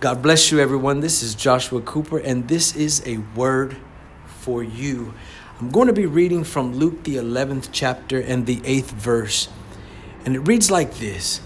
[0.00, 1.00] God bless you, everyone.
[1.00, 3.76] This is Joshua Cooper, and this is a word
[4.26, 5.14] for you.
[5.60, 9.48] I'm going to be reading from Luke, the 11th chapter, and the 8th verse.
[10.26, 11.40] And it reads like this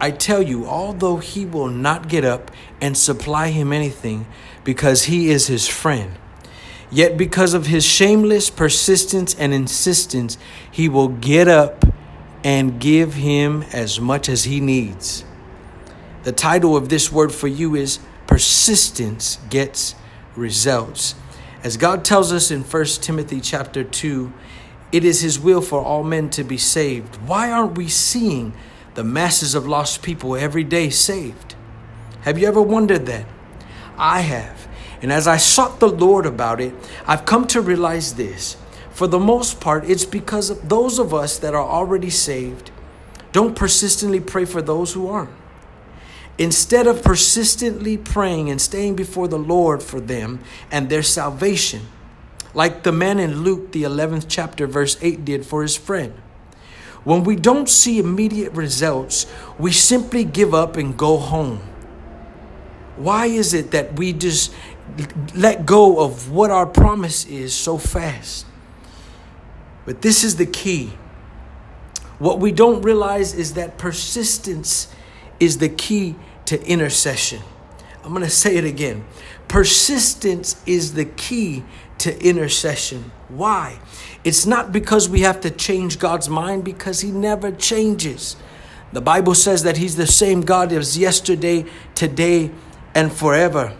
[0.00, 4.26] I tell you, although he will not get up and supply him anything
[4.64, 6.12] because he is his friend,
[6.90, 10.38] yet because of his shameless persistence and insistence,
[10.70, 11.84] he will get up
[12.44, 15.24] and give him as much as he needs.
[16.24, 19.94] The title of this word for you is Persistence Gets
[20.34, 21.14] Results.
[21.62, 24.32] As God tells us in 1 Timothy chapter 2,
[24.90, 27.16] it is his will for all men to be saved.
[27.26, 28.52] Why aren't we seeing
[28.94, 31.54] the masses of lost people every day saved?
[32.22, 33.26] Have you ever wondered that?
[33.96, 34.66] I have.
[35.00, 36.74] And as I sought the Lord about it,
[37.06, 38.56] I've come to realize this.
[38.90, 42.72] For the most part, it's because of those of us that are already saved
[43.30, 45.30] don't persistently pray for those who aren't.
[46.38, 50.38] Instead of persistently praying and staying before the Lord for them
[50.70, 51.82] and their salvation,
[52.54, 56.14] like the man in Luke, the 11th chapter, verse 8 did for his friend.
[57.04, 59.26] When we don't see immediate results,
[59.58, 61.60] we simply give up and go home.
[62.96, 64.52] Why is it that we just
[65.34, 68.46] let go of what our promise is so fast?
[69.84, 70.92] But this is the key.
[72.18, 74.88] What we don't realize is that persistence
[75.40, 77.42] is the key to intercession.
[78.04, 79.04] I'm going to say it again.
[79.48, 81.64] Persistence is the key
[81.98, 83.10] to intercession.
[83.28, 83.80] Why?
[84.24, 88.36] It's not because we have to change God's mind, because He never changes.
[88.92, 92.50] The Bible says that He's the same God as yesterday, today,
[92.94, 93.76] and forever.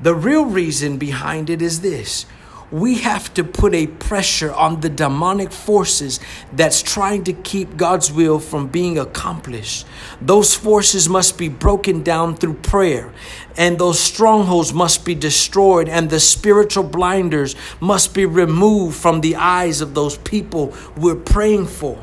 [0.00, 2.26] The real reason behind it is this
[2.72, 6.18] we have to put a pressure on the demonic forces
[6.54, 9.86] that's trying to keep God's will from being accomplished.
[10.22, 13.12] Those forces must be broken down through prayer,
[13.58, 19.36] and those strongholds must be destroyed, and the spiritual blinders must be removed from the
[19.36, 22.02] eyes of those people we're praying for.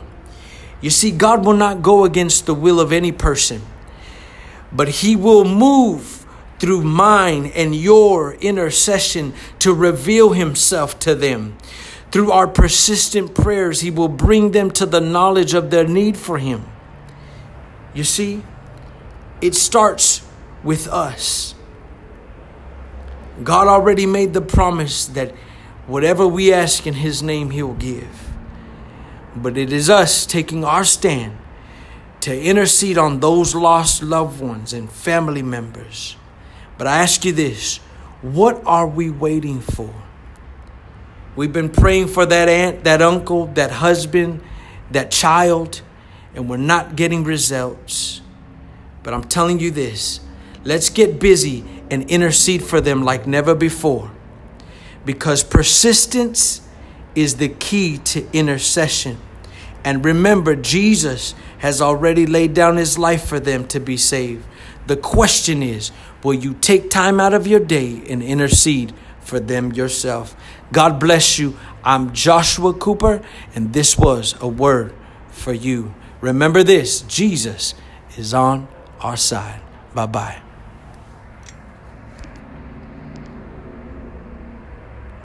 [0.81, 3.63] You see, God will not go against the will of any person,
[4.72, 6.19] but He will move
[6.59, 11.58] through mine and your intercession to reveal himself to them.
[12.12, 16.38] Through our persistent prayers, he will bring them to the knowledge of their need for
[16.38, 16.66] him.
[17.94, 18.44] You see,
[19.42, 20.25] it starts
[20.64, 21.56] with us.
[23.44, 25.31] God already made the promise that
[25.88, 28.30] whatever we ask in his name, he will give.
[29.36, 31.38] But it is us taking our stand
[32.22, 36.18] to intercede on those lost loved ones and family members
[36.79, 37.78] but I ask you this
[38.22, 39.94] what are we waiting for?
[41.35, 44.41] We've been praying for that aunt, that uncle, that husband,
[44.91, 45.81] that child,
[46.34, 48.22] and we're not getting results.
[49.03, 50.22] But I'm telling you this
[50.63, 54.11] let's get busy and intercede for them like never before.
[55.06, 56.67] Because persistence
[57.13, 59.17] is the key to intercession.
[59.89, 64.45] And remember, Jesus has already laid down his life for them to be saved.
[64.85, 65.89] The question is,
[66.23, 70.35] will you take time out of your day and intercede for them yourself?
[70.72, 71.57] God bless you.
[71.83, 73.23] I'm Joshua Cooper,
[73.55, 74.94] and this was a word
[75.31, 75.95] for you.
[76.22, 77.73] Remember this Jesus
[78.16, 78.67] is on
[78.99, 79.59] our side.
[79.95, 80.48] Bye bye.